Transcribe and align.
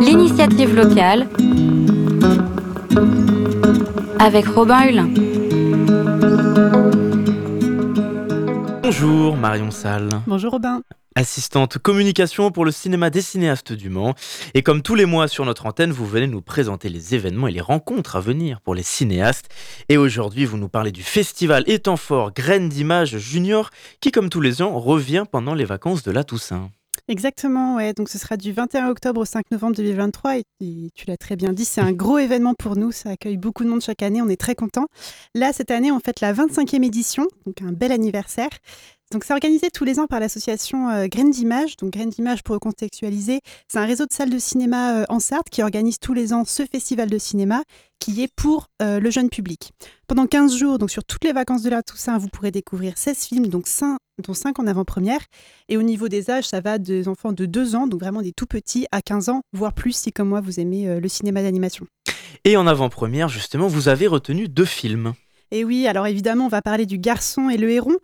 L'initiative 0.00 0.74
locale 0.74 1.28
avec 4.18 4.46
Robin 4.46 4.88
Hulin. 4.88 5.10
Bonjour 8.82 9.36
Marion 9.36 9.70
Salle. 9.70 10.08
Bonjour 10.26 10.52
Robin. 10.52 10.82
Assistante 11.14 11.78
communication 11.78 12.50
pour 12.50 12.64
le 12.64 12.72
cinéma 12.72 13.10
des 13.10 13.22
cinéastes 13.22 13.72
du 13.72 13.90
Mans. 13.90 14.14
Et 14.54 14.62
comme 14.62 14.82
tous 14.82 14.96
les 14.96 15.06
mois 15.06 15.28
sur 15.28 15.44
notre 15.44 15.66
antenne, 15.66 15.92
vous 15.92 16.06
venez 16.06 16.26
nous 16.26 16.42
présenter 16.42 16.88
les 16.88 17.14
événements 17.14 17.46
et 17.46 17.52
les 17.52 17.60
rencontres 17.60 18.16
à 18.16 18.20
venir 18.20 18.60
pour 18.60 18.74
les 18.74 18.82
cinéastes. 18.82 19.48
Et 19.88 19.96
aujourd'hui, 19.96 20.44
vous 20.46 20.56
nous 20.56 20.68
parlez 20.68 20.90
du 20.90 21.02
festival 21.04 21.62
Étant 21.68 21.96
fort 21.96 22.32
Graines 22.32 22.68
d'Images 22.68 23.18
Junior 23.18 23.70
qui, 24.00 24.10
comme 24.10 24.30
tous 24.30 24.40
les 24.40 24.62
ans, 24.62 24.78
revient 24.80 25.24
pendant 25.30 25.54
les 25.54 25.64
vacances 25.64 26.02
de 26.02 26.10
la 26.10 26.24
Toussaint. 26.24 26.70
Exactement, 27.10 27.74
ouais. 27.74 27.92
Donc 27.92 28.08
ce 28.08 28.18
sera 28.18 28.36
du 28.36 28.52
21 28.52 28.88
octobre 28.88 29.20
au 29.20 29.24
5 29.24 29.50
novembre 29.50 29.74
2023 29.74 30.36
et, 30.36 30.44
tu 30.94 31.06
l'as 31.08 31.16
très 31.16 31.34
bien 31.34 31.52
dit, 31.52 31.64
c'est 31.64 31.80
un 31.80 31.90
gros 31.90 32.18
événement 32.18 32.54
pour 32.54 32.76
nous, 32.76 32.92
ça 32.92 33.10
accueille 33.10 33.36
beaucoup 33.36 33.64
de 33.64 33.68
monde 33.68 33.80
chaque 33.80 34.04
année, 34.04 34.22
on 34.22 34.28
est 34.28 34.40
très 34.40 34.54
contents. 34.54 34.86
Là, 35.34 35.52
cette 35.52 35.72
année, 35.72 35.90
on 35.90 35.98
fête 35.98 36.20
la 36.20 36.32
25e 36.32 36.84
édition, 36.84 37.26
donc 37.46 37.62
un 37.62 37.72
bel 37.72 37.90
anniversaire. 37.90 38.50
Donc 39.12 39.24
c'est 39.24 39.32
organisé 39.32 39.70
tous 39.70 39.84
les 39.84 39.98
ans 39.98 40.06
par 40.06 40.20
l'association 40.20 40.88
euh, 40.88 41.06
Graines 41.08 41.32
d'Images. 41.32 41.76
Donc 41.76 41.90
Graines 41.90 42.10
d'Images, 42.10 42.44
pour 42.44 42.54
recontextualiser, 42.54 43.40
c'est 43.66 43.78
un 43.78 43.84
réseau 43.84 44.06
de 44.06 44.12
salles 44.12 44.30
de 44.30 44.38
cinéma 44.38 45.00
euh, 45.00 45.04
en 45.08 45.18
Sarthe 45.18 45.50
qui 45.50 45.64
organise 45.64 45.98
tous 45.98 46.14
les 46.14 46.32
ans 46.32 46.44
ce 46.44 46.64
festival 46.64 47.10
de 47.10 47.18
cinéma 47.18 47.64
qui 47.98 48.22
est 48.22 48.32
pour 48.32 48.68
euh, 48.80 49.00
le 49.00 49.10
jeune 49.10 49.28
public. 49.28 49.72
Pendant 50.06 50.28
15 50.28 50.56
jours, 50.56 50.78
donc 50.78 50.92
sur 50.92 51.02
toutes 51.02 51.24
les 51.24 51.32
vacances 51.32 51.62
de 51.62 51.70
la 51.70 51.82
Toussaint, 51.82 52.18
vous 52.18 52.28
pourrez 52.28 52.52
découvrir 52.52 52.96
16 52.96 53.18
films, 53.26 53.46
donc 53.48 53.66
5, 53.66 53.96
dont 54.24 54.32
5 54.32 54.60
en 54.60 54.68
avant-première. 54.68 55.22
Et 55.68 55.76
au 55.76 55.82
niveau 55.82 56.06
des 56.06 56.30
âges, 56.30 56.46
ça 56.46 56.60
va 56.60 56.78
des 56.78 57.08
enfants 57.08 57.32
de 57.32 57.46
2 57.46 57.74
ans, 57.74 57.88
donc 57.88 57.98
vraiment 57.98 58.22
des 58.22 58.32
tout 58.32 58.46
petits, 58.46 58.86
à 58.92 59.02
15 59.02 59.28
ans, 59.28 59.40
voire 59.52 59.72
plus 59.72 59.92
si 59.92 60.12
comme 60.12 60.28
moi 60.28 60.40
vous 60.40 60.60
aimez 60.60 61.00
le 61.00 61.08
cinéma 61.08 61.42
d'animation. 61.42 61.84
Et 62.44 62.56
en 62.56 62.66
avant-première, 62.68 63.28
justement, 63.28 63.66
vous 63.66 63.88
avez 63.88 64.06
retenu 64.06 64.46
deux 64.46 64.64
films. 64.64 65.14
Et 65.52 65.64
oui, 65.64 65.88
alors 65.88 66.06
évidemment, 66.06 66.46
on 66.46 66.48
va 66.48 66.62
parler 66.62 66.86
du 66.86 66.98
garçon 66.98 67.50
et 67.50 67.56
le 67.56 67.70
héron. 67.70 67.96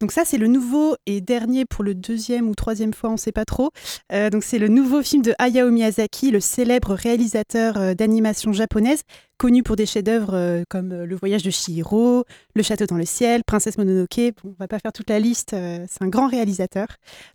Donc 0.00 0.12
ça, 0.12 0.24
c'est 0.24 0.38
le 0.38 0.46
nouveau 0.46 0.94
et 1.06 1.20
dernier 1.20 1.64
pour 1.64 1.82
le 1.82 1.92
deuxième 1.92 2.48
ou 2.48 2.54
troisième 2.54 2.94
fois, 2.94 3.10
on 3.10 3.14
ne 3.14 3.18
sait 3.18 3.32
pas 3.32 3.44
trop. 3.44 3.70
Euh, 4.12 4.30
donc 4.30 4.44
c'est 4.44 4.60
le 4.60 4.68
nouveau 4.68 5.02
film 5.02 5.22
de 5.22 5.34
Hayao 5.40 5.70
Miyazaki, 5.70 6.30
le 6.30 6.38
célèbre 6.38 6.94
réalisateur 6.94 7.76
euh, 7.76 7.94
d'animation 7.94 8.52
japonaise, 8.52 9.02
connu 9.38 9.62
pour 9.62 9.76
des 9.76 9.86
chefs-d'œuvre 9.86 10.34
euh, 10.34 10.64
comme 10.68 10.92
Le 10.92 11.16
Voyage 11.16 11.44
de 11.44 11.50
Chihiro, 11.50 12.24
Le 12.54 12.62
Château 12.62 12.86
dans 12.86 12.96
le 12.96 13.04
ciel, 13.04 13.44
Princesse 13.44 13.78
Mononoke. 13.78 14.34
Bon, 14.42 14.50
on 14.50 14.54
va 14.58 14.66
pas 14.66 14.80
faire 14.80 14.92
toute 14.92 15.08
la 15.08 15.20
liste, 15.20 15.52
euh, 15.54 15.86
c'est 15.88 16.02
un 16.02 16.08
grand 16.08 16.26
réalisateur. 16.26 16.88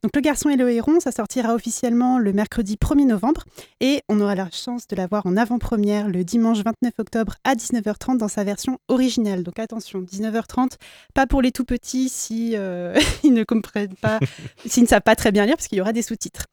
Donc 0.03 0.13
Le 0.13 0.21
Garçon 0.21 0.49
et 0.49 0.57
le 0.57 0.69
Héron, 0.69 0.99
ça 0.99 1.13
sortira 1.13 1.55
officiellement 1.55 2.19
le 2.19 2.33
mercredi 2.33 2.75
1er 2.75 3.07
novembre 3.07 3.45
et 3.79 4.01
on 4.09 4.19
aura 4.19 4.35
la 4.35 4.49
chance 4.51 4.85
de 4.87 4.97
l'avoir 4.97 5.25
en 5.25 5.37
avant-première 5.37 6.09
le 6.09 6.25
dimanche 6.25 6.59
29 6.59 6.93
octobre 6.99 7.35
à 7.45 7.55
19h30 7.55 8.17
dans 8.17 8.27
sa 8.27 8.43
version 8.43 8.79
originale. 8.89 9.43
Donc 9.43 9.57
attention, 9.57 10.01
19h30, 10.01 10.71
pas 11.13 11.25
pour 11.25 11.41
les 11.41 11.53
tout 11.53 11.65
petits 11.65 12.09
si 12.09 12.57
euh, 12.57 12.99
ils 13.23 13.33
ne 13.33 13.45
comprennent 13.45 13.95
pas, 13.95 14.19
s'ils 14.65 14.83
ne 14.83 14.89
savent 14.89 15.01
pas 15.01 15.15
très 15.15 15.31
bien 15.31 15.45
lire 15.45 15.55
parce 15.55 15.69
qu'il 15.69 15.77
y 15.77 15.81
aura 15.81 15.93
des 15.93 16.01
sous-titres. 16.01 16.47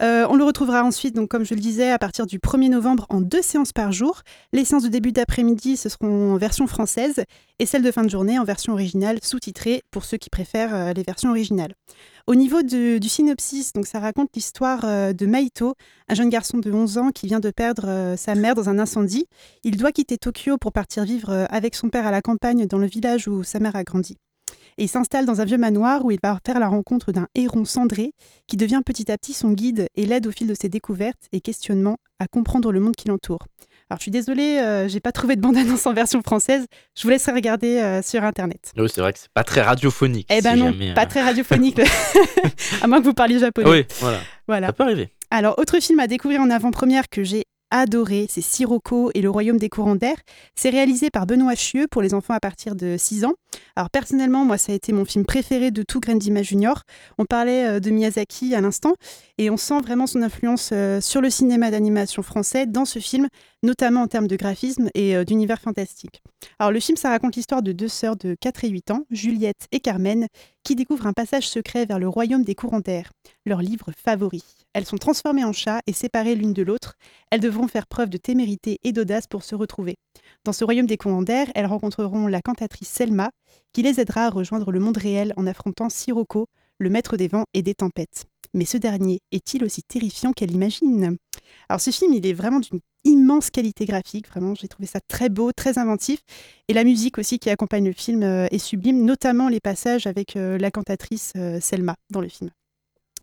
on 0.00 0.34
le 0.34 0.44
retrouvera 0.44 0.82
ensuite, 0.82 1.14
donc 1.14 1.28
comme 1.28 1.44
je 1.44 1.54
le 1.54 1.60
disais, 1.60 1.92
à 1.92 1.98
partir 2.00 2.26
du 2.26 2.40
1er 2.40 2.70
novembre 2.70 3.06
en 3.08 3.20
deux 3.20 3.42
séances 3.42 3.72
par 3.72 3.92
jour. 3.92 4.22
Les 4.52 4.64
séances 4.64 4.82
de 4.82 4.95
début 4.96 5.12
d'après-midi, 5.12 5.76
ce 5.76 5.90
seront 5.90 6.32
en 6.32 6.36
version 6.38 6.66
française 6.66 7.22
et 7.58 7.66
celles 7.66 7.82
de 7.82 7.90
fin 7.90 8.02
de 8.02 8.08
journée 8.08 8.38
en 8.38 8.44
version 8.44 8.72
originale 8.72 9.18
sous-titrée 9.22 9.82
pour 9.90 10.06
ceux 10.06 10.16
qui 10.16 10.30
préfèrent 10.30 10.74
euh, 10.74 10.92
les 10.94 11.02
versions 11.02 11.28
originales. 11.28 11.74
Au 12.26 12.34
niveau 12.34 12.62
du 12.62 12.98
synopsis, 13.06 13.74
donc 13.74 13.86
ça 13.86 14.00
raconte 14.00 14.30
l'histoire 14.34 14.80
euh, 14.84 15.12
de 15.12 15.26
Maito, 15.26 15.74
un 16.08 16.14
jeune 16.14 16.30
garçon 16.30 16.56
de 16.56 16.72
11 16.72 16.96
ans 16.96 17.10
qui 17.10 17.26
vient 17.26 17.40
de 17.40 17.50
perdre 17.50 17.88
euh, 17.88 18.16
sa 18.16 18.34
mère 18.34 18.54
dans 18.54 18.70
un 18.70 18.78
incendie. 18.78 19.26
Il 19.64 19.76
doit 19.76 19.92
quitter 19.92 20.16
Tokyo 20.16 20.56
pour 20.56 20.72
partir 20.72 21.04
vivre 21.04 21.46
avec 21.50 21.74
son 21.74 21.90
père 21.90 22.06
à 22.06 22.10
la 22.10 22.22
campagne 22.22 22.66
dans 22.66 22.78
le 22.78 22.86
village 22.86 23.28
où 23.28 23.44
sa 23.44 23.60
mère 23.60 23.76
a 23.76 23.84
grandi. 23.84 24.16
Et 24.78 24.84
il 24.84 24.88
s'installe 24.88 25.26
dans 25.26 25.42
un 25.42 25.44
vieux 25.44 25.58
manoir 25.58 26.06
où 26.06 26.10
il 26.10 26.18
va 26.22 26.38
faire 26.44 26.58
la 26.58 26.68
rencontre 26.68 27.12
d'un 27.12 27.28
héron 27.34 27.66
cendré 27.66 28.12
qui 28.46 28.56
devient 28.56 28.80
petit 28.84 29.12
à 29.12 29.18
petit 29.18 29.34
son 29.34 29.52
guide 29.52 29.88
et 29.94 30.06
l'aide 30.06 30.26
au 30.26 30.30
fil 30.30 30.46
de 30.46 30.54
ses 30.54 30.70
découvertes 30.70 31.28
et 31.32 31.42
questionnements 31.42 31.98
à 32.18 32.28
comprendre 32.28 32.72
le 32.72 32.80
monde 32.80 32.96
qui 32.96 33.08
l'entoure. 33.08 33.46
Alors 33.88 33.98
je 33.98 34.02
suis 34.02 34.10
désolée, 34.10 34.58
euh, 34.58 34.88
j'ai 34.88 34.98
pas 34.98 35.12
trouvé 35.12 35.36
de 35.36 35.40
bande-annonce 35.40 35.86
en 35.86 35.92
version 35.92 36.20
française. 36.20 36.66
Je 36.96 37.04
vous 37.04 37.08
laisserai 37.08 37.32
regarder 37.32 37.78
euh, 37.78 38.02
sur 38.02 38.24
internet. 38.24 38.72
Oui, 38.76 38.88
c'est 38.92 39.00
vrai 39.00 39.12
que 39.12 39.20
c'est 39.20 39.30
pas 39.32 39.44
très 39.44 39.62
radiophonique. 39.62 40.26
Eh 40.28 40.40
ben 40.42 40.56
non, 40.56 40.72
pas 40.94 41.02
euh, 41.02 41.06
très 41.06 41.22
radiophonique, 41.22 41.80
à 42.82 42.86
moins 42.88 42.98
que 42.98 43.04
vous 43.04 43.14
parliez 43.14 43.38
japonais. 43.38 43.70
Oui, 43.70 43.86
voilà. 44.00 44.18
voilà. 44.48 44.66
Ça 44.68 44.72
peut 44.72 44.82
arriver. 44.82 45.10
Alors, 45.30 45.56
autre 45.58 45.78
film 45.78 46.00
à 46.00 46.08
découvrir 46.08 46.40
en 46.40 46.50
avant-première 46.50 47.08
que 47.08 47.22
j'ai 47.22 47.44
adoré, 47.70 48.26
c'est 48.28 48.42
Sirocco 48.42 49.10
et 49.14 49.20
le 49.20 49.30
royaume 49.30 49.58
des 49.58 49.68
courants 49.68 49.96
d'air. 49.96 50.16
C'est 50.54 50.70
réalisé 50.70 51.10
par 51.10 51.26
Benoît 51.26 51.54
Chieux 51.54 51.86
pour 51.90 52.02
les 52.02 52.14
enfants 52.14 52.34
à 52.34 52.40
partir 52.40 52.74
de 52.74 52.96
6 52.96 53.24
ans. 53.24 53.34
Alors 53.74 53.90
personnellement, 53.90 54.44
moi, 54.44 54.58
ça 54.58 54.72
a 54.72 54.74
été 54.74 54.92
mon 54.92 55.04
film 55.04 55.24
préféré 55.24 55.70
de 55.70 55.82
tout 55.82 56.00
Grain 56.00 56.14
d'Image 56.16 56.46
Junior. 56.46 56.82
On 57.18 57.24
parlait 57.24 57.66
euh, 57.66 57.80
de 57.80 57.90
Miyazaki 57.90 58.54
à 58.54 58.60
l'instant 58.60 58.94
et 59.38 59.50
on 59.50 59.56
sent 59.56 59.80
vraiment 59.80 60.06
son 60.06 60.22
influence 60.22 60.72
sur 61.00 61.20
le 61.20 61.30
cinéma 61.30 61.70
d'animation 61.70 62.22
français 62.22 62.66
dans 62.66 62.84
ce 62.84 62.98
film, 62.98 63.28
notamment 63.66 64.02
en 64.02 64.06
termes 64.06 64.28
de 64.28 64.36
graphisme 64.36 64.88
et 64.94 65.16
euh, 65.16 65.24
d'univers 65.24 65.60
fantastique. 65.60 66.22
Alors 66.58 66.72
le 66.72 66.80
film, 66.80 66.96
ça 66.96 67.10
raconte 67.10 67.36
l'histoire 67.36 67.62
de 67.62 67.72
deux 67.72 67.88
sœurs 67.88 68.16
de 68.16 68.36
4 68.40 68.64
et 68.64 68.68
8 68.68 68.90
ans, 68.92 69.04
Juliette 69.10 69.66
et 69.72 69.80
Carmen, 69.80 70.28
qui 70.62 70.76
découvrent 70.76 71.06
un 71.06 71.12
passage 71.12 71.48
secret 71.48 71.84
vers 71.84 71.98
le 71.98 72.08
royaume 72.08 72.44
des 72.44 72.54
courants 72.54 72.80
d'air, 72.80 73.10
leur 73.44 73.60
livre 73.60 73.90
favori. 73.96 74.42
Elles 74.72 74.86
sont 74.86 74.96
transformées 74.96 75.44
en 75.44 75.52
chats 75.52 75.80
et 75.86 75.92
séparées 75.92 76.36
l'une 76.36 76.52
de 76.52 76.62
l'autre. 76.62 76.94
Elles 77.30 77.40
devront 77.40 77.68
faire 77.68 77.86
preuve 77.86 78.08
de 78.08 78.16
témérité 78.16 78.78
et 78.84 78.92
d'audace 78.92 79.26
pour 79.26 79.42
se 79.42 79.54
retrouver. 79.54 79.96
Dans 80.44 80.52
ce 80.52 80.64
royaume 80.64 80.86
des 80.86 80.96
commandaires, 80.96 81.50
elles 81.54 81.66
rencontreront 81.66 82.28
la 82.28 82.40
cantatrice 82.40 82.88
Selma, 82.88 83.30
qui 83.72 83.82
les 83.82 84.00
aidera 84.00 84.26
à 84.26 84.30
rejoindre 84.30 84.70
le 84.70 84.80
monde 84.80 84.96
réel 84.96 85.32
en 85.36 85.46
affrontant 85.46 85.88
Sirocco, 85.88 86.46
le 86.78 86.90
maître 86.90 87.16
des 87.16 87.28
vents 87.28 87.44
et 87.54 87.62
des 87.62 87.74
tempêtes. 87.74 88.24
Mais 88.54 88.64
ce 88.64 88.76
dernier 88.76 89.20
est-il 89.32 89.64
aussi 89.64 89.82
terrifiant 89.82 90.32
qu'elle 90.32 90.52
imagine 90.52 91.16
Alors 91.68 91.80
ce 91.80 91.90
film, 91.90 92.12
il 92.14 92.26
est 92.26 92.32
vraiment 92.32 92.60
d'une 92.60 92.80
immense 93.06 93.50
qualité 93.50 93.84
graphique, 93.84 94.28
vraiment, 94.28 94.54
j'ai 94.54 94.68
trouvé 94.68 94.86
ça 94.86 94.98
très 95.08 95.28
beau, 95.28 95.52
très 95.52 95.78
inventif. 95.78 96.20
Et 96.68 96.74
la 96.74 96.84
musique 96.84 97.18
aussi 97.18 97.38
qui 97.38 97.50
accompagne 97.50 97.84
le 97.84 97.92
film 97.92 98.22
euh, 98.22 98.46
est 98.50 98.58
sublime, 98.58 99.04
notamment 99.04 99.48
les 99.48 99.60
passages 99.60 100.06
avec 100.06 100.36
euh, 100.36 100.58
la 100.58 100.70
cantatrice 100.70 101.32
euh, 101.36 101.60
Selma 101.60 101.96
dans 102.10 102.20
le 102.20 102.28
film. 102.28 102.50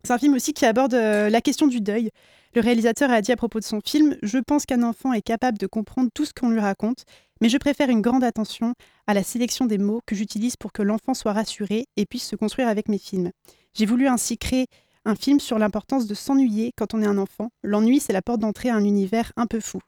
C'est 0.05 0.13
un 0.13 0.17
film 0.17 0.33
aussi 0.33 0.53
qui 0.53 0.65
aborde 0.65 0.95
la 0.95 1.39
question 1.39 1.65
du 1.65 1.79
deuil. 1.79 2.09
Le 2.55 2.61
réalisateur 2.61 3.09
a 3.09 3.21
dit 3.21 3.31
à 3.31 3.37
propos 3.37 3.59
de 3.59 3.63
son 3.63 3.79
film 3.79 4.17
Je 4.21 4.37
pense 4.37 4.65
qu'un 4.65 4.83
enfant 4.83 5.13
est 5.13 5.21
capable 5.21 5.57
de 5.57 5.65
comprendre 5.65 6.09
tout 6.13 6.25
ce 6.25 6.33
qu'on 6.33 6.49
lui 6.49 6.59
raconte, 6.59 7.05
mais 7.43 7.49
je 7.49 7.57
préfère 7.57 7.89
une 7.89 7.99
grande 7.99 8.23
attention 8.23 8.73
à 9.05 9.13
la 9.13 9.21
sélection 9.21 9.65
des 9.65 9.77
mots 9.77 9.99
que 10.05 10.15
j'utilise 10.15 10.55
pour 10.55 10.71
que 10.71 10.81
l'enfant 10.81 11.13
soit 11.13 11.33
rassuré 11.33 11.87
et 11.97 12.05
puisse 12.05 12.25
se 12.25 12.37
construire 12.37 12.69
avec 12.69 12.87
mes 12.87 12.97
films. 12.97 13.31
J'ai 13.73 13.85
voulu 13.85 14.07
ainsi 14.07 14.37
créer 14.37 14.67
un 15.03 15.15
film 15.15 15.41
sur 15.41 15.59
l'importance 15.59 16.07
de 16.07 16.13
s'ennuyer 16.13 16.71
quand 16.77 16.93
on 16.93 17.01
est 17.01 17.05
un 17.05 17.17
enfant. 17.17 17.49
L'ennui, 17.61 17.99
c'est 17.99 18.13
la 18.13 18.21
porte 18.21 18.39
d'entrée 18.39 18.69
à 18.69 18.75
un 18.75 18.85
univers 18.85 19.33
un 19.35 19.45
peu 19.45 19.59
fou. 19.59 19.79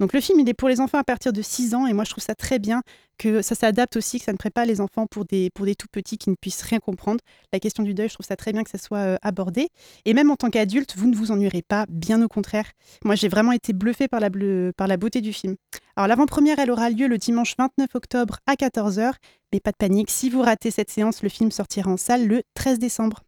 Donc 0.00 0.14
le 0.14 0.20
film, 0.22 0.40
il 0.40 0.48
est 0.48 0.54
pour 0.54 0.70
les 0.70 0.80
enfants 0.80 0.98
à 0.98 1.04
partir 1.04 1.30
de 1.30 1.42
6 1.42 1.74
ans 1.74 1.86
et 1.86 1.92
moi 1.92 2.04
je 2.04 2.10
trouve 2.10 2.24
ça 2.24 2.34
très 2.34 2.58
bien 2.58 2.82
que 3.18 3.42
ça 3.42 3.54
s'adapte 3.54 3.96
aussi, 3.96 4.18
que 4.18 4.24
ça 4.24 4.32
ne 4.32 4.38
prépare 4.38 4.62
pas 4.62 4.66
les 4.66 4.80
enfants 4.80 5.06
pour 5.06 5.26
des, 5.26 5.50
pour 5.54 5.66
des 5.66 5.74
tout 5.74 5.86
petits 5.92 6.16
qui 6.16 6.30
ne 6.30 6.34
puissent 6.40 6.62
rien 6.62 6.80
comprendre. 6.80 7.20
La 7.52 7.60
question 7.60 7.82
du 7.82 7.92
deuil, 7.92 8.08
je 8.08 8.14
trouve 8.14 8.26
ça 8.26 8.34
très 8.34 8.52
bien 8.52 8.64
que 8.64 8.70
ça 8.70 8.78
soit 8.78 8.98
euh, 8.98 9.16
abordé. 9.20 9.68
Et 10.06 10.14
même 10.14 10.30
en 10.30 10.36
tant 10.36 10.48
qu'adulte, 10.48 10.96
vous 10.96 11.06
ne 11.06 11.14
vous 11.14 11.30
ennuierez 11.30 11.62
pas, 11.62 11.84
bien 11.90 12.22
au 12.22 12.28
contraire. 12.28 12.64
Moi 13.04 13.14
j'ai 13.14 13.28
vraiment 13.28 13.52
été 13.52 13.74
bluffée 13.74 14.08
par 14.08 14.20
la, 14.20 14.30
par 14.74 14.88
la 14.88 14.96
beauté 14.96 15.20
du 15.20 15.34
film. 15.34 15.56
Alors 15.96 16.08
l'avant-première, 16.08 16.58
elle 16.58 16.70
aura 16.70 16.88
lieu 16.88 17.06
le 17.06 17.18
dimanche 17.18 17.54
29 17.58 17.94
octobre 17.94 18.38
à 18.46 18.54
14h, 18.54 19.12
mais 19.52 19.60
pas 19.60 19.70
de 19.70 19.76
panique, 19.76 20.10
si 20.10 20.30
vous 20.30 20.40
ratez 20.40 20.70
cette 20.70 20.90
séance, 20.90 21.22
le 21.22 21.28
film 21.28 21.50
sortira 21.50 21.90
en 21.90 21.98
salle 21.98 22.26
le 22.26 22.42
13 22.54 22.78
décembre. 22.78 23.22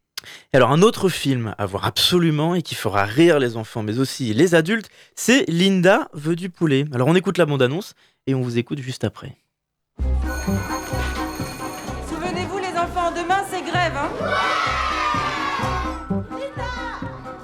Alors 0.53 0.71
un 0.71 0.81
autre 0.81 1.09
film 1.09 1.55
à 1.57 1.65
voir 1.65 1.85
absolument 1.85 2.55
et 2.55 2.61
qui 2.61 2.75
fera 2.75 3.03
rire 3.05 3.39
les 3.39 3.57
enfants 3.57 3.83
mais 3.83 3.99
aussi 3.99 4.33
les 4.33 4.55
adultes, 4.55 4.89
c'est 5.15 5.45
Linda 5.49 6.09
veut 6.13 6.35
du 6.35 6.49
poulet. 6.49 6.85
Alors 6.93 7.07
on 7.07 7.15
écoute 7.15 7.37
la 7.37 7.45
bande-annonce 7.45 7.93
et 8.27 8.35
on 8.35 8.41
vous 8.41 8.57
écoute 8.57 8.79
juste 8.79 9.03
après. 9.03 9.35
Souvenez-vous 12.09 12.57
les 12.57 12.77
enfants, 12.77 13.11
demain 13.11 13.43
c'est 13.49 13.61
grève, 13.61 13.93
hein 13.95 14.09
Linda 16.31 16.69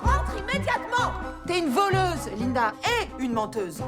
Rentre 0.01 0.33
immédiatement 0.37 1.13
T'es 1.47 1.59
une 1.59 1.69
voleuse, 1.69 2.29
Linda, 2.39 2.73
et 2.83 3.23
une 3.23 3.33
menteuse. 3.33 3.81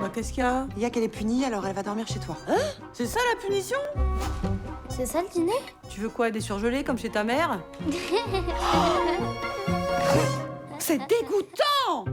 Bah, 0.00 0.10
Qu'est-ce 0.14 0.32
qu'il 0.32 0.42
y 0.42 0.46
a? 0.46 0.66
Il 0.76 0.82
y 0.82 0.86
a 0.86 0.90
qu'elle 0.90 1.02
est 1.02 1.08
punie, 1.08 1.44
alors 1.44 1.66
elle 1.66 1.74
va 1.74 1.82
dormir 1.82 2.06
chez 2.08 2.18
toi. 2.18 2.36
Hein? 2.48 2.56
C'est 2.94 3.04
ça 3.06 3.20
la 3.30 3.46
punition? 3.46 3.76
C'est 4.98 5.06
ça 5.06 5.22
le 5.22 5.28
dîner 5.28 5.52
Tu 5.88 6.00
veux 6.00 6.08
quoi, 6.08 6.32
des 6.32 6.40
surgelés 6.40 6.82
comme 6.82 6.98
chez 6.98 7.08
ta 7.08 7.22
mère 7.22 7.60
C'est 10.80 10.98
dégoûtant 10.98 12.04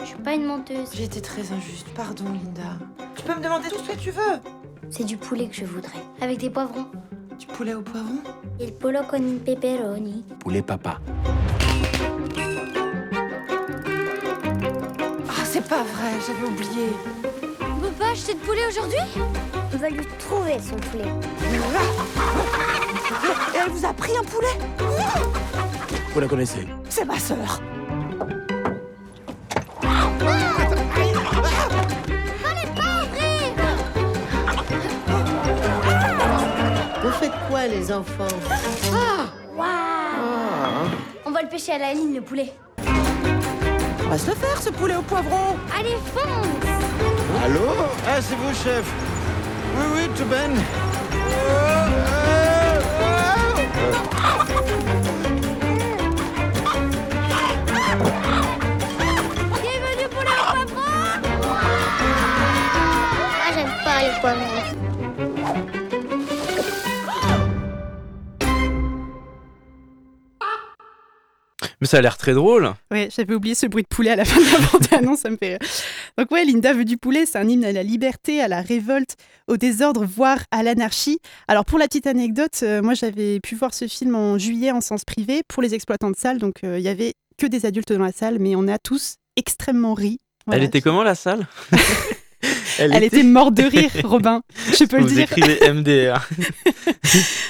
Je 0.00 0.04
suis 0.06 0.16
pas 0.16 0.32
une 0.32 0.46
menteuse. 0.46 0.88
J'ai 0.94 1.04
été 1.04 1.20
très 1.20 1.52
injuste, 1.52 1.88
pardon 1.94 2.24
Linda. 2.24 2.78
Tu 3.16 3.22
peux 3.22 3.34
me 3.34 3.42
demander 3.42 3.68
tout 3.68 3.84
ce 3.84 3.92
que 3.92 3.98
tu 3.98 4.12
veux 4.12 4.40
C'est 4.88 5.04
du 5.04 5.18
poulet 5.18 5.48
que 5.48 5.54
je 5.56 5.66
voudrais, 5.66 6.00
avec 6.22 6.38
des 6.38 6.48
poivrons. 6.48 6.86
Du 7.38 7.44
poulet 7.48 7.74
au 7.74 7.82
poivron 7.82 8.22
Il 8.58 8.72
pollo 8.72 9.00
con 9.02 9.18
il 9.18 9.40
pepperoni. 9.40 10.24
Poulet 10.38 10.62
papa. 10.62 11.00
Ah, 15.28 15.44
c'est 15.44 15.68
pas 15.68 15.82
vrai, 15.82 16.12
j'avais 16.26 16.46
oublié. 16.50 16.88
On 17.60 17.78
peut 17.80 17.92
pas 17.98 18.12
acheter 18.12 18.32
de 18.32 18.38
poulet 18.38 18.66
aujourd'hui? 18.70 19.00
Va 19.84 19.90
lui 19.90 20.06
trouver 20.18 20.56
son 20.60 20.76
poulet. 20.76 21.04
Et 23.54 23.58
elle 23.58 23.70
vous 23.70 23.84
a 23.84 23.92
pris 23.92 24.12
un 24.16 24.24
poulet 24.24 24.56
Vous 26.14 26.20
la 26.20 26.26
connaissez 26.26 26.66
C'est 26.88 27.04
ma 27.04 27.18
sœur. 27.18 27.60
Vous 37.02 37.10
faites 37.10 37.32
quoi, 37.50 37.66
les 37.66 37.92
enfants 37.92 38.24
Waouh 39.54 39.66
On 41.26 41.30
va 41.30 41.42
le 41.42 41.48
pêcher 41.48 41.72
à 41.72 41.78
la 41.78 41.92
ligne, 41.92 42.14
le 42.14 42.22
poulet. 42.22 42.54
On 42.78 44.08
va 44.08 44.16
se 44.16 44.30
le 44.30 44.36
faire, 44.36 44.62
ce 44.62 44.70
poulet 44.70 44.96
au 44.96 45.02
poivron. 45.02 45.56
Allez, 45.78 45.96
fonce 46.14 47.44
Allô? 47.44 47.60
Ah, 48.08 48.22
c'est 48.22 48.36
vous, 48.36 48.54
chef 48.54 49.13
Oui, 49.76 49.84
oui, 49.94 50.08
tout 50.16 50.24
ben. 50.26 50.52
Bienvenue 59.62 60.08
poulet 60.10 60.38
au 60.40 60.54
poivron 60.54 61.20
Moi, 63.30 63.48
j'aime 63.54 63.74
pas 63.84 63.98
les 64.02 64.20
poivrons. 64.20 64.93
Mais 71.84 71.88
ça 71.88 71.98
a 71.98 72.00
l'air 72.00 72.16
très 72.16 72.32
drôle. 72.32 72.72
Ouais, 72.90 73.10
j'avais 73.14 73.34
oublié 73.34 73.54
ce 73.54 73.66
bruit 73.66 73.82
de 73.82 73.88
poulet 73.88 74.08
à 74.08 74.16
la 74.16 74.24
fin 74.24 74.40
de 74.40 74.46
la 74.46 74.66
bande-annonce, 74.66 75.18
ça 75.18 75.28
me 75.28 75.36
fait 75.36 75.48
rire. 75.48 75.58
Donc 76.16 76.30
ouais, 76.30 76.42
Linda 76.46 76.72
veut 76.72 76.86
du 76.86 76.96
poulet, 76.96 77.26
c'est 77.26 77.36
un 77.36 77.46
hymne 77.46 77.62
à 77.62 77.72
la 77.72 77.82
liberté, 77.82 78.40
à 78.40 78.48
la 78.48 78.62
révolte, 78.62 79.16
au 79.48 79.58
désordre, 79.58 80.02
voire 80.02 80.38
à 80.50 80.62
l'anarchie. 80.62 81.18
Alors 81.46 81.66
pour 81.66 81.78
la 81.78 81.86
petite 81.86 82.06
anecdote, 82.06 82.58
euh, 82.62 82.80
moi 82.80 82.94
j'avais 82.94 83.38
pu 83.38 83.54
voir 83.54 83.74
ce 83.74 83.86
film 83.86 84.14
en 84.14 84.38
juillet 84.38 84.70
en 84.70 84.80
sens 84.80 85.04
privé 85.04 85.42
pour 85.46 85.62
les 85.62 85.74
exploitants 85.74 86.10
de 86.10 86.16
salle, 86.16 86.38
donc 86.38 86.64
euh, 86.64 86.78
il 86.78 86.82
y 86.82 86.88
avait 86.88 87.12
que 87.36 87.46
des 87.46 87.66
adultes 87.66 87.92
dans 87.92 88.04
la 88.04 88.12
salle, 88.12 88.38
mais 88.38 88.56
on 88.56 88.66
a 88.66 88.78
tous 88.78 89.16
extrêmement 89.36 89.92
ri. 89.92 90.20
Voilà. 90.46 90.62
Elle 90.62 90.66
était 90.66 90.80
comment 90.80 91.02
la 91.02 91.14
salle? 91.14 91.46
Elle 92.78 93.04
était 93.04 93.22
morte 93.22 93.52
de 93.52 93.64
rire, 93.64 93.90
Robin, 94.04 94.40
je 94.72 94.84
peux 94.84 94.96
le 94.96 95.02
Vous 95.02 95.10
dire. 95.10 95.24
écrivez 95.24 95.70
MDR. 95.70 96.26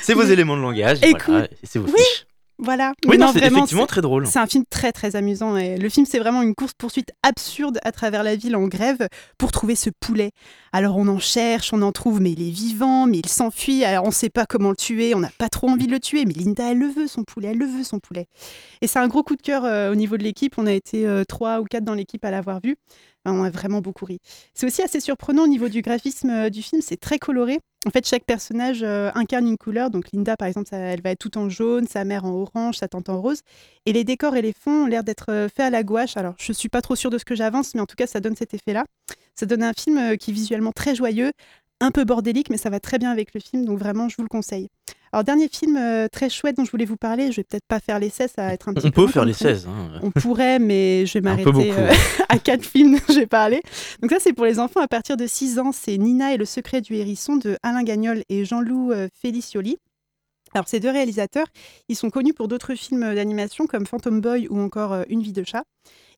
c'est 0.03 0.15
vos 0.15 0.25
éléments 0.25 0.57
de 0.57 0.63
langage. 0.63 0.99
Écoute, 1.03 1.23
voilà, 1.29 1.49
c'est 1.63 1.79
vos 1.79 1.87
oui, 1.87 1.93
fiches. 1.97 2.27
Voilà. 2.59 2.93
Oui, 3.07 3.19
non, 3.19 3.27
non, 3.27 3.33
c'est 3.33 3.45
effectivement 3.45 3.87
très 3.87 4.01
drôle. 4.01 4.27
C'est 4.27 4.39
un 4.39 4.47
film 4.47 4.65
très 4.71 4.93
très 4.93 5.17
amusant. 5.17 5.57
Et 5.57 5.77
le 5.77 5.89
film, 5.89 6.07
c'est 6.07 6.19
vraiment 6.19 6.43
une 6.43 6.55
course-poursuite 6.55 7.13
absurde 7.23 7.79
à 7.83 7.91
travers 7.91 8.23
la 8.23 8.37
ville 8.37 8.55
en 8.55 8.69
grève 8.69 9.09
pour 9.39 9.51
trouver 9.51 9.75
ce 9.75 9.91
poulet. 10.01 10.31
Alors 10.73 10.97
on 10.97 11.09
en 11.09 11.19
cherche, 11.19 11.73
on 11.73 11.83
en 11.83 11.93
trouve, 11.93 12.21
mais 12.21 12.33
il 12.33 12.47
est 12.47 12.53
vivant, 12.53 13.07
mais 13.07 13.19
il 13.19 13.29
s'enfuit. 13.29 13.85
Alors 13.85 14.05
on 14.05 14.09
ne 14.09 14.13
sait 14.13 14.31
pas 14.31 14.47
comment 14.47 14.71
le 14.71 14.77
tuer, 14.77 15.15
on 15.15 15.21
n'a 15.21 15.31
pas 15.37 15.49
trop 15.49 15.69
envie 15.69 15.87
de 15.87 15.93
le 15.93 16.01
tuer, 16.01 16.25
mais 16.27 16.33
Linda, 16.33 16.71
elle 16.71 16.79
le 16.79 16.89
veut 16.89 17.09
son 17.09 17.25
poulet, 17.25 17.49
elle 17.49 17.59
le 17.59 17.67
veut 17.67 17.85
son 17.85 17.99
poulet. 17.99 18.27
Et 18.81 18.87
c'est 18.87 18.99
un 18.99 19.09
gros 19.09 19.23
coup 19.23 19.37
de 19.37 19.43
cœur 19.43 19.65
euh, 19.65 19.91
au 19.91 19.95
niveau 19.95 20.17
de 20.17 20.23
l'équipe. 20.23 20.55
On 20.57 20.67
a 20.67 20.73
été 20.73 21.07
euh, 21.07 21.25
trois 21.25 21.61
ou 21.61 21.65
quatre 21.65 21.85
dans 21.85 21.95
l'équipe 21.95 22.25
à 22.25 22.31
l'avoir 22.31 22.61
vu. 22.63 22.77
On 23.27 23.43
a 23.43 23.51
vraiment 23.51 23.81
beaucoup 23.81 24.05
ri. 24.05 24.19
C'est 24.53 24.67
aussi 24.67 24.83
assez 24.83 25.01
surprenant 25.01 25.45
au 25.45 25.47
niveau 25.47 25.69
du 25.69 25.81
graphisme 25.81 26.31
euh, 26.31 26.51
du 26.51 26.63
film, 26.63 26.83
c'est 26.83 26.99
très 26.99 27.19
coloré. 27.19 27.59
En 27.87 27.91
fait, 27.91 28.07
chaque 28.07 28.25
personnage 28.25 28.83
euh, 28.83 29.11
incarne 29.15 29.47
une 29.47 29.57
couleur. 29.57 29.91
Donc 29.91 30.07
Linda, 30.13 30.37
par 30.37 30.49
exemple, 30.49 30.69
elle 30.73 31.03
va 31.03 31.11
être 31.11 31.19
tout 31.19 31.37
en 31.39 31.49
jaune, 31.49 31.87
sa 31.87 32.05
mère 32.05 32.25
en 32.25 32.31
orange, 32.31 32.77
sa 32.79 32.89
tante 32.89 33.09
en 33.09 33.21
rose. 33.21 33.41
Et 33.87 33.93
les 33.93 34.05
décors 34.05 34.37
et 34.37 34.43
les 34.43 34.53
fonds 34.53 34.85
ont 34.85 34.87
l'air 34.87 35.05
d'être 35.05 35.31
euh, 35.31 35.49
faits 35.49 35.67
à 35.67 35.71
la 35.71 35.83
gouache. 35.83 36.17
Alors, 36.17 36.35
je 36.39 36.53
suis 36.53 36.69
pas 36.69 36.83
trop 36.83 36.97
sûre 36.97 37.11
de 37.11 37.19
ce 37.19 37.25
que 37.25 37.35
j'avance, 37.35 37.75
mais 37.75 37.81
en 37.81 37.87
tout 37.87 37.97
cas, 37.97 38.07
ça 38.07 38.21
donne 38.21 38.37
cet 38.37 38.55
effet-là. 38.55 38.85
Ça 39.35 39.47
donne 39.47 39.63
un 39.63 39.73
film 39.73 40.17
qui 40.17 40.31
est 40.31 40.35
visuellement 40.35 40.71
très 40.71 40.95
joyeux, 40.95 41.33
un 41.81 41.91
peu 41.91 42.05
bordélique, 42.05 42.51
mais 42.51 42.57
ça 42.57 42.71
va 42.71 42.81
très 42.81 42.99
bien 42.99 43.11
avec 43.11 43.35
le 43.35 43.41
film. 43.41 43.65
Donc 43.65 43.79
vraiment, 43.79 44.09
je 44.09 44.17
vous 44.17 44.23
le 44.23 44.29
conseille. 44.29 44.69
Alors, 45.13 45.23
dernier 45.23 45.49
film 45.49 45.77
euh, 45.77 46.09
très 46.11 46.29
chouette 46.29 46.57
dont 46.57 46.65
je 46.65 46.71
voulais 46.73 46.85
vous 46.85 46.97
parler. 46.97 47.31
Je 47.31 47.37
vais 47.37 47.45
peut-être 47.45 47.67
pas 47.69 47.79
faire 47.79 48.01
les 48.01 48.11
16, 48.11 48.33
ça 48.35 48.47
va 48.47 48.53
être 48.53 48.69
un 48.69 48.75
petit 48.75 48.87
On 48.87 48.91
peu 48.91 49.07
peut 49.07 49.13
faire 49.13 49.25
les 49.25 49.33
chrono. 49.33 49.55
16. 49.55 49.69
hein. 49.69 50.01
On 50.03 50.11
pourrait, 50.11 50.59
mais 50.59 51.07
je 51.07 51.13
vais 51.15 51.21
m'arrêter 51.21 51.73
euh, 51.73 51.93
à 52.29 52.39
quatre 52.39 52.65
films 52.65 52.95
dont 52.97 53.13
je 53.15 53.21
vais 53.21 53.27
parler. 53.27 53.63
Donc 54.03 54.11
ça, 54.11 54.17
c'est 54.19 54.33
pour 54.33 54.45
les 54.45 54.59
enfants 54.59 54.81
à 54.81 54.89
partir 54.89 55.17
de 55.17 55.27
6 55.27 55.59
ans. 55.61 55.71
C'est 55.73 55.97
Nina 55.99 56.35
et 56.35 56.37
le 56.37 56.45
secret 56.45 56.81
du 56.81 56.95
hérisson 56.95 57.37
de 57.37 57.57
Alain 57.63 57.85
Gagnol 57.85 58.23
et 58.29 58.45
Jean-Loup 58.45 58.91
euh, 58.93 59.09
Felicioli. 59.23 59.77
Alors 60.55 60.69
ces 60.69 60.79
deux 60.79 60.91
réalisateurs, 60.91 61.49
ils 61.89 61.97
sont 61.97 62.11
connus 62.11 62.33
pour 62.33 62.47
d'autres 62.47 62.77
films 62.77 63.15
d'animation 63.15 63.67
comme 63.67 63.87
Phantom 63.87 64.21
Boy 64.21 64.47
ou 64.49 64.61
encore 64.61 64.93
euh, 64.93 65.03
Une 65.09 65.21
vie 65.21 65.33
de 65.33 65.43
chat. 65.43 65.65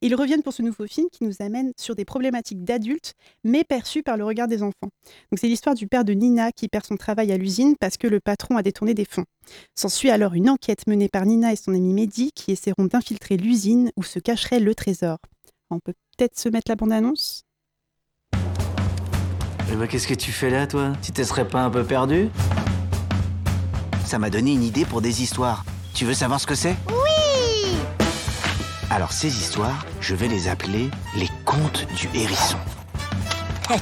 Ils 0.02 0.14
reviennent 0.14 0.42
pour 0.42 0.52
ce 0.52 0.60
nouveau 0.60 0.86
film 0.86 1.08
qui 1.10 1.24
nous 1.24 1.36
amène 1.40 1.72
sur 1.78 1.94
des 1.94 2.04
problématiques 2.04 2.62
d'adultes, 2.62 3.14
mais 3.44 3.64
perçues 3.64 4.02
par 4.02 4.18
le 4.18 4.24
regard 4.24 4.46
des 4.46 4.62
enfants. 4.62 4.90
Donc 5.32 5.38
c'est 5.40 5.48
l'histoire 5.48 5.74
du 5.74 5.86
père 5.86 6.04
de 6.04 6.12
Nina 6.12 6.52
qui 6.52 6.68
perd 6.68 6.84
son 6.84 6.98
travail 6.98 7.32
à 7.32 7.38
l'usine 7.38 7.76
parce 7.80 7.96
que 7.96 8.06
le 8.06 8.20
patron 8.20 8.58
a 8.58 8.62
détourné 8.62 8.92
des 8.92 9.06
fonds. 9.06 9.24
S'ensuit 9.74 10.10
alors 10.10 10.34
une 10.34 10.50
enquête 10.50 10.86
menée 10.86 11.08
par 11.08 11.24
Nina 11.24 11.54
et 11.54 11.56
son 11.56 11.72
ami 11.72 11.94
Mehdi 11.94 12.30
qui 12.34 12.52
essaieront 12.52 12.84
d'infiltrer 12.84 13.38
l'usine 13.38 13.90
où 13.96 14.02
se 14.02 14.18
cacherait 14.18 14.60
le 14.60 14.74
trésor. 14.74 15.16
On 15.70 15.80
peut 15.80 15.94
peut-être 16.16 16.38
se 16.38 16.50
mettre 16.50 16.70
la 16.70 16.76
bande-annonce? 16.76 17.44
Eh 19.72 19.74
ben, 19.76 19.88
qu'est-ce 19.88 20.06
que 20.06 20.14
tu 20.14 20.30
fais 20.30 20.50
là, 20.50 20.66
toi? 20.66 20.92
Tu 21.02 21.10
te 21.10 21.22
serais 21.22 21.48
pas 21.48 21.62
un 21.62 21.70
peu 21.70 21.82
perdu? 21.84 22.28
Ça 24.06 24.18
m'a 24.20 24.30
donné 24.30 24.52
une 24.52 24.62
idée 24.62 24.84
pour 24.84 25.00
des 25.00 25.20
histoires. 25.20 25.64
Tu 25.92 26.04
veux 26.04 26.14
savoir 26.14 26.40
ce 26.40 26.46
que 26.46 26.54
c'est? 26.54 26.76
Oui 26.88 27.74
Alors 28.88 29.10
ces 29.10 29.36
histoires, 29.36 29.84
je 30.00 30.14
vais 30.14 30.28
les 30.28 30.46
appeler 30.46 30.88
les 31.16 31.28
contes 31.44 31.84
du 31.96 32.08
hérisson. 32.14 32.56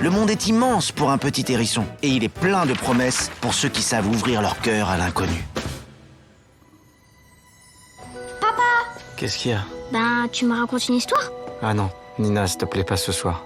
Le 0.00 0.10
monde 0.10 0.30
est 0.30 0.48
immense 0.48 0.90
pour 0.90 1.12
un 1.12 1.18
petit 1.18 1.44
hérisson, 1.52 1.84
et 2.02 2.08
il 2.08 2.24
est 2.24 2.28
plein 2.28 2.66
de 2.66 2.74
promesses 2.74 3.30
pour 3.40 3.54
ceux 3.54 3.68
qui 3.68 3.82
savent 3.82 4.08
ouvrir 4.08 4.42
leur 4.42 4.58
cœur 4.60 4.90
à 4.90 4.96
l'inconnu. 4.96 5.46
Qu'est-ce 9.16 9.38
qu'il 9.38 9.52
y 9.52 9.54
a? 9.54 9.60
Ben, 9.92 10.26
tu 10.32 10.44
me 10.44 10.58
racontes 10.58 10.88
une 10.88 10.96
histoire? 10.96 11.30
Ah 11.62 11.72
non, 11.74 11.90
Nina, 12.18 12.48
s'il 12.48 12.58
te 12.58 12.64
plaît, 12.64 12.82
pas 12.82 12.96
ce 12.96 13.12
soir. 13.12 13.44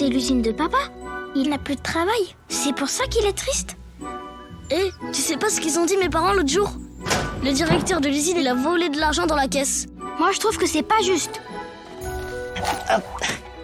C'est 0.00 0.08
l'usine 0.08 0.40
de 0.40 0.50
papa. 0.50 0.78
Il 1.34 1.50
n'a 1.50 1.58
plus 1.58 1.76
de 1.76 1.82
travail. 1.82 2.34
C'est 2.48 2.74
pour 2.74 2.88
ça 2.88 3.04
qu'il 3.04 3.26
est 3.26 3.36
triste. 3.36 3.76
Eh, 4.70 4.88
tu 5.12 5.20
sais 5.20 5.36
pas 5.36 5.50
ce 5.50 5.60
qu'ils 5.60 5.78
ont 5.78 5.84
dit 5.84 5.98
mes 5.98 6.08
parents 6.08 6.32
l'autre 6.32 6.48
jour? 6.48 6.72
Le 7.44 7.52
directeur 7.52 8.00
de 8.00 8.08
l'usine, 8.08 8.38
il 8.38 8.48
a 8.48 8.54
volé 8.54 8.88
de 8.88 8.98
l'argent 8.98 9.26
dans 9.26 9.36
la 9.36 9.46
caisse. 9.46 9.88
Moi, 10.18 10.32
je 10.32 10.38
trouve 10.38 10.56
que 10.56 10.66
c'est 10.66 10.82
pas 10.82 11.02
juste. 11.02 11.42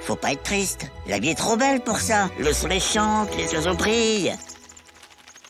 Faut 0.03 0.15
pas 0.15 0.33
être 0.33 0.43
triste. 0.43 0.91
La 1.07 1.21
vie 1.21 1.31
est 1.31 1.39
trop 1.39 1.57
belle 1.57 1.81
pour 1.81 2.01
ça. 2.01 2.29
Le 2.39 2.53
soleil 2.53 2.81
chante, 2.81 3.35
les 3.39 3.55
oiseaux 3.55 3.73
brillent. 3.73 4.35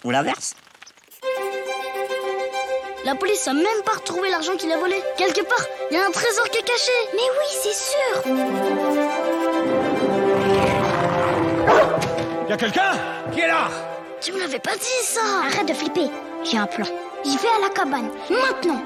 Ou 0.04 0.12
l'inverse. 0.12 0.54
La 3.04 3.16
police 3.16 3.48
a 3.48 3.54
même 3.54 3.82
pas 3.84 3.94
retrouvé 3.94 4.30
l'argent 4.30 4.56
qu'il 4.56 4.70
a 4.70 4.78
volé. 4.78 5.02
Quelque 5.18 5.42
part, 5.42 5.66
il 5.90 5.96
y 5.96 6.00
a 6.00 6.06
un 6.06 6.12
trésor 6.12 6.48
qui 6.48 6.58
est 6.58 6.62
caché. 6.62 6.92
Mais 7.12 7.22
oui, 7.40 7.56
c'est 7.60 7.74
sûr. 7.74 9.25
Y'a 12.48 12.56
quelqu'un? 12.56 12.92
Qui 13.32 13.40
est 13.40 13.48
là? 13.48 13.68
Tu 14.20 14.32
me 14.32 14.38
l'avais 14.38 14.60
pas 14.60 14.74
dit 14.74 15.02
ça 15.02 15.20
Arrête 15.46 15.66
de 15.66 15.74
flipper. 15.74 16.08
J'ai 16.44 16.58
un 16.58 16.66
plan. 16.66 16.86
J'y 17.24 17.36
vais 17.36 17.48
à 17.48 17.60
la 17.62 17.74
cabane. 17.74 18.08
Maintenant. 18.30 18.80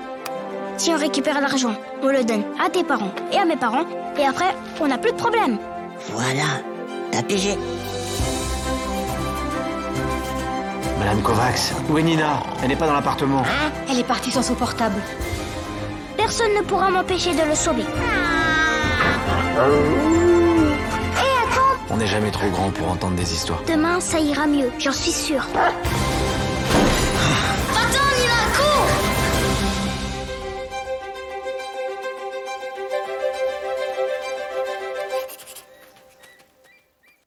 Si 0.79 0.91
on 0.91 0.97
récupère 0.97 1.41
l'argent, 1.41 1.75
on 2.03 2.07
le 2.07 2.25
donne 2.25 2.45
à 2.65 2.71
tes 2.71 2.83
parents 2.85 3.13
et 3.33 3.37
à 3.37 3.45
mes 3.45 3.57
parents. 3.57 3.85
Et 4.19 4.25
après, 4.25 4.55
on 4.81 4.87
n'a 4.89 4.97
plus 4.97 5.13
de 5.13 5.17
problème. 5.17 5.59
Voilà. 6.09 6.63
T'as 7.13 7.23
pigé. 7.23 7.59
Madame 10.99 11.23
Kovacs, 11.23 11.73
où 11.91 11.99
est 11.99 12.03
Nina 12.03 12.43
Elle 12.63 12.69
n'est 12.69 12.77
pas 12.77 12.87
dans 12.87 12.95
l'appartement. 12.95 13.43
Elle 13.91 13.99
est 13.99 14.05
partie 14.05 14.31
sans 14.31 14.43
son 14.43 14.55
portable. 14.55 15.01
Personne 16.17 16.55
ne 16.57 16.63
pourra 16.63 16.91
m'empêcher 16.91 17.35
de 17.35 17.43
le 17.47 17.55
sauver. 17.55 17.85
On 19.59 20.30
n'est 22.01 22.07
jamais 22.07 22.31
trop 22.31 22.49
grand 22.49 22.71
pour 22.71 22.89
entendre 22.89 23.15
des 23.15 23.31
histoires. 23.35 23.63
demain 23.69 24.01
ça 24.01 24.19
ira 24.19 24.47
mieux, 24.47 24.71
j'en 24.79 24.91
suis 24.91 25.11
sûre. 25.11 25.47
Attends, 25.53 25.69
Nina, 28.17 28.41
cours 28.57 28.87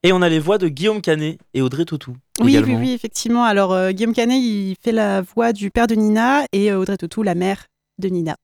Et 0.01 0.11
on 0.11 0.23
a 0.23 0.29
les 0.29 0.39
voix 0.39 0.57
de 0.57 0.67
Guillaume 0.67 1.01
Canet 1.01 1.37
et 1.53 1.61
Audrey 1.61 1.85
Tautou. 1.85 2.17
Oui, 2.41 2.57
oui, 2.57 2.75
oui, 2.75 2.93
effectivement. 2.93 3.43
Alors, 3.43 3.73
euh, 3.73 3.91
Guillaume 3.91 4.13
Canet, 4.13 4.41
il 4.41 4.75
fait 4.81 4.91
la 4.91 5.21
voix 5.21 5.53
du 5.53 5.69
père 5.69 5.85
de 5.85 5.93
Nina 5.93 6.45
et 6.51 6.71
euh, 6.71 6.79
Audrey 6.79 6.97
Tautou, 6.97 7.21
la 7.21 7.35
mère 7.35 7.67
de 7.99 8.07
Nina. 8.09 8.37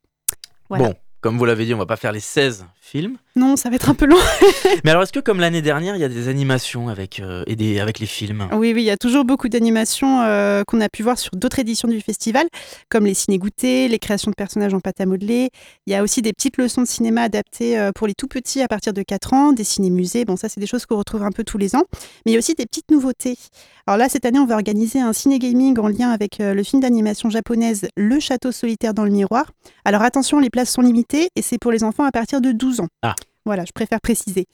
Voilà. 0.69 0.89
Bon, 0.89 0.95
comme 1.21 1.37
vous 1.37 1.45
l'avez 1.45 1.65
dit, 1.65 1.73
on 1.73 1.77
va 1.77 1.85
pas 1.85 1.97
faire 1.97 2.11
les 2.13 2.21
16 2.21 2.65
films. 2.81 3.17
Non, 3.35 3.55
ça 3.55 3.69
va 3.69 3.75
être 3.75 3.89
un 3.89 3.93
peu 3.93 4.05
long. 4.05 4.17
Mais 4.83 4.91
alors, 4.91 5.03
est-ce 5.03 5.11
que 5.11 5.19
comme 5.19 5.39
l'année 5.39 5.61
dernière, 5.61 5.95
il 5.95 5.99
y 5.99 6.05
a 6.05 6.09
des 6.09 6.29
animations 6.29 6.87
avec, 6.87 7.19
euh, 7.19 7.43
et 7.45 7.55
des, 7.55 7.79
avec 7.79 7.99
les 7.99 8.05
films? 8.05 8.47
Oui, 8.53 8.73
oui, 8.73 8.81
il 8.81 8.85
y 8.85 8.89
a 8.89 8.97
toujours 8.97 9.25
beaucoup 9.25 9.49
d'animations 9.49 10.21
euh, 10.21 10.63
qu'on 10.65 10.79
a 10.81 10.87
pu 10.89 11.03
voir 11.03 11.19
sur 11.19 11.31
d'autres 11.35 11.59
éditions 11.59 11.87
du 11.87 11.99
festival, 11.99 12.47
comme 12.89 13.05
les 13.05 13.13
ciné-goûtés, 13.13 13.87
les 13.87 13.99
créations 13.99 14.31
de 14.31 14.35
personnages 14.35 14.73
en 14.73 14.79
pâte 14.79 15.01
à 15.01 15.05
modeler. 15.05 15.49
Il 15.87 15.93
y 15.93 15.95
a 15.95 16.03
aussi 16.03 16.21
des 16.21 16.33
petites 16.33 16.57
leçons 16.57 16.81
de 16.81 16.87
cinéma 16.87 17.23
adaptées 17.23 17.77
euh, 17.77 17.91
pour 17.93 18.07
les 18.07 18.13
tout 18.13 18.27
petits 18.27 18.61
à 18.61 18.67
partir 18.67 18.93
de 18.93 19.01
4 19.01 19.33
ans, 19.33 19.53
des 19.53 19.65
ciné-musées. 19.65 20.25
Bon, 20.25 20.37
ça, 20.37 20.47
c'est 20.47 20.59
des 20.59 20.67
choses 20.67 20.85
qu'on 20.85 20.97
retrouve 20.97 21.23
un 21.23 21.31
peu 21.31 21.43
tous 21.43 21.57
les 21.57 21.75
ans. 21.75 21.83
Mais 22.25 22.31
il 22.31 22.33
y 22.33 22.35
a 22.35 22.39
aussi 22.39 22.55
des 22.55 22.65
petites 22.65 22.91
nouveautés. 22.91 23.37
Alors 23.87 23.97
là, 23.97 24.07
cette 24.07 24.25
année, 24.25 24.39
on 24.39 24.45
va 24.45 24.55
organiser 24.55 24.99
un 24.99 25.13
ciné-gaming 25.13 25.79
en 25.79 25.87
lien 25.87 26.11
avec 26.11 26.37
le 26.39 26.61
film 26.61 26.79
d'animation 26.79 27.31
japonaise 27.31 27.87
Le 27.97 28.19
Château 28.19 28.51
solitaire 28.51 28.93
dans 28.93 29.03
le 29.03 29.09
miroir. 29.09 29.51
Alors 29.83 30.03
attention, 30.03 30.39
les 30.39 30.51
places 30.51 30.69
sont 30.69 30.81
limitées 30.81 31.08
et 31.13 31.41
c'est 31.41 31.57
pour 31.57 31.71
les 31.71 31.83
enfants 31.83 32.03
à 32.03 32.11
partir 32.11 32.41
de 32.41 32.51
12 32.51 32.81
ans. 32.81 32.87
Ah. 33.01 33.15
Voilà, 33.45 33.65
je 33.65 33.71
préfère 33.71 33.99
préciser. 34.01 34.45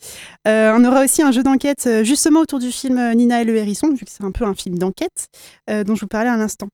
Euh, 0.47 0.73
on 0.73 0.83
aura 0.85 1.03
aussi 1.03 1.21
un 1.21 1.31
jeu 1.31 1.43
d'enquête 1.43 1.85
euh, 1.87 2.03
justement 2.03 2.39
autour 2.39 2.59
du 2.59 2.71
film 2.71 2.97
euh, 2.97 3.13
Nina 3.13 3.41
et 3.41 3.43
le 3.43 3.55
hérisson, 3.55 3.89
vu 3.89 4.05
que 4.05 4.11
c'est 4.11 4.23
un 4.23 4.31
peu 4.31 4.45
un 4.45 4.53
film 4.53 4.77
d'enquête 4.77 5.27
dont 5.67 5.95
je 5.95 6.01
vous 6.01 6.07
parlais 6.07 6.29
à 6.29 6.37
l'instant. 6.37 6.67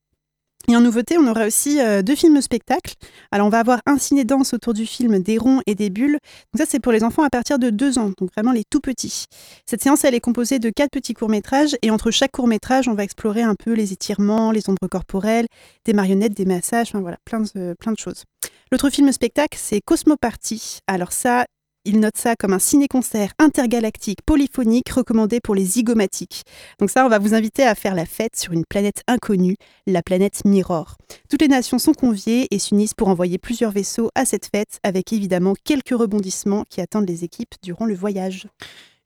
Et 0.68 0.76
en 0.76 0.82
nouveauté, 0.82 1.18
on 1.18 1.28
aura 1.28 1.48
aussi 1.48 1.80
deux 2.04 2.16
films 2.16 2.42
spectacles. 2.42 2.94
Alors, 3.32 3.48
on 3.48 3.50
va 3.50 3.60
avoir 3.60 3.82
un 3.86 3.98
ciné-danse 3.98 4.54
autour 4.54 4.74
du 4.74 4.86
film 4.86 5.20
Des 5.20 5.38
ronds 5.38 5.62
et 5.66 5.76
des 5.76 5.90
bulles. 5.90 6.18
Donc 6.54 6.60
ça, 6.60 6.66
c'est 6.68 6.80
pour 6.80 6.92
les 6.92 7.04
enfants 7.04 7.24
à 7.24 7.30
partir 7.30 7.60
de 7.60 7.70
deux 7.70 7.98
ans, 7.98 8.12
donc 8.18 8.30
vraiment 8.36 8.52
les 8.52 8.64
tout 8.70 8.80
petits. 8.80 9.26
Cette 9.66 9.82
séance, 9.82 10.04
elle 10.04 10.16
est 10.16 10.22
composée 10.22 10.60
de 10.60 10.70
quatre 10.70 10.92
petits 10.92 11.14
courts-métrages. 11.14 11.76
Et 11.82 11.92
entre 11.92 12.12
chaque 12.12 12.32
court-métrage, 12.32 12.88
on 12.88 12.94
va 12.94 13.04
explorer 13.04 13.42
un 13.42 13.56
peu 13.56 13.74
les 13.74 13.94
étirements, 13.94 14.52
les 14.52 14.70
ombres 14.70 14.88
corporelles, 14.90 15.48
des 15.86 15.94
marionnettes, 15.94 16.36
des 16.36 16.46
massages, 16.46 16.90
enfin 16.90 17.02
voilà, 17.02 17.18
plein 17.26 17.42
de, 17.42 17.76
plein 17.80 17.92
de 17.92 18.00
choses. 18.00 18.24
L'autre 18.72 18.90
film 18.90 19.12
spectacle, 19.12 19.58
c'est 19.62 19.82
Cosmo 19.82 20.16
Party. 20.16 20.80
Alors 20.88 21.12
ça, 21.12 21.46
il 21.84 22.00
note 22.00 22.18
ça 22.18 22.36
comme 22.36 22.54
un 22.54 22.60
ciné-concert 22.60 23.32
intergalactique 23.40 24.22
polyphonique 24.26 24.90
recommandé 24.90 25.40
pour 25.40 25.56
les 25.56 25.66
zygomatiques. 25.66 26.44
Donc 26.80 26.90
ça, 26.90 27.06
on 27.06 27.10
va 27.10 27.20
vous 27.20 27.34
inviter 27.34 27.64
à 27.64 27.76
faire 27.76 27.96
la 27.96 28.06
fête 28.06 28.36
sur 28.36 28.54
une 28.54 28.66
planète 28.66 29.02
inconnue, 29.08 29.56
la 29.88 30.04
planète 30.04 30.46
Mirror. 30.46 30.98
Toutes 31.30 31.42
les 31.42 31.48
nations 31.48 31.80
sont 31.80 31.94
conviées 31.94 32.48
et 32.52 32.60
s'unissent 32.60 32.94
pour 32.94 33.08
envoyer 33.08 33.38
plusieurs 33.38 33.72
vaisseaux 33.72 34.10
à 34.16 34.26
cette 34.26 34.50
fête, 34.54 34.80
avec 34.84 35.12
évidemment 35.12 35.56
quelques 35.64 35.98
rebondissements 35.98 36.66
qui 36.70 36.82
attendent 36.82 37.10
les 37.10 37.24
équipes 37.24 37.56
durant 37.64 37.86
le 37.86 37.96
voyage. 37.96 38.48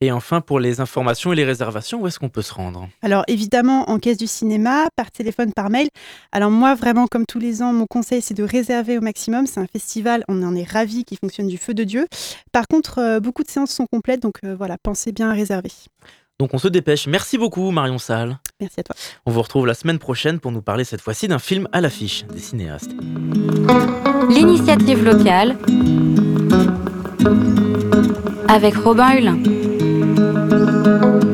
Et 0.02 0.12
enfin, 0.12 0.42
pour 0.42 0.60
les 0.60 0.82
informations 0.82 1.32
et 1.32 1.36
les 1.36 1.46
réservations, 1.46 2.02
où 2.02 2.08
est-ce 2.08 2.20
qu'on 2.20 2.30
peut 2.30 2.42
se 2.42 2.54
rendre? 2.54 2.90
Alors 3.02 3.24
évidemment, 3.28 3.90
en 3.90 3.98
caisse 3.98 4.18
du 4.18 4.28
cinéma, 4.28 4.88
par 4.98 5.10
téléphone, 5.10 5.54
par 5.54 5.70
mail. 5.70 5.88
Alors 6.34 6.52
moi, 6.52 6.76
vraiment, 6.76 7.08
comme 7.08 7.26
tous 7.26 7.40
les 7.40 7.62
ans, 7.62 7.72
mon 7.72 7.86
conseil, 7.90 8.22
c'est 8.22 8.34
de 8.34 8.44
réserver 8.44 8.98
au 8.98 9.02
maximum. 9.02 9.48
C'est 9.48 9.62
un 9.62 9.68
festival, 9.68 10.26
on 10.28 10.44
en 10.44 10.54
est 10.54 10.70
ravis, 10.70 11.06
qui 11.06 11.16
fonctionne 11.16 11.48
du 11.48 11.58
feu 11.58 11.74
de 11.74 11.86
Dieu. 11.86 12.08
Par 12.52 12.68
contre, 12.68 13.00
euh, 13.00 13.20
beaucoup 13.22 13.44
de 13.44 13.50
séances 13.50 13.72
sont 13.72 13.86
complètes, 13.86 14.22
donc 14.22 14.36
euh, 14.44 14.54
voilà, 14.56 14.78
pensez 14.78 15.14
bien 15.14 15.30
à 15.30 15.34
réserver. 15.34 15.72
Donc 16.40 16.54
on 16.54 16.58
se 16.58 16.68
dépêche. 16.68 17.08
Merci 17.08 17.38
beaucoup 17.38 17.72
Marion 17.72 17.98
Salle. 17.98 18.40
Merci 18.60 18.82
à 18.82 18.84
toi. 18.84 18.96
On 19.26 19.32
vous 19.32 19.42
retrouve 19.42 19.66
la 19.66 19.74
semaine 19.74 20.00
prochaine 20.00 20.40
pour 20.42 20.52
nous 20.52 20.62
parler 20.62 20.84
cette 20.84 21.00
fois-ci 21.00 21.30
d'un 21.30 21.40
film 21.40 21.70
à 21.72 21.80
l'affiche 21.80 22.26
des 22.26 22.40
cinéastes. 22.40 22.92
L'initiative 24.30 25.06
locale 25.06 25.58
avec 28.50 28.76
Robin 28.76 29.12
Hulin. 29.18 29.55
Música 30.16 31.25